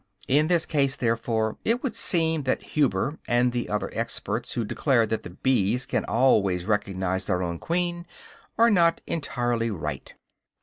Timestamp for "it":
1.63-1.83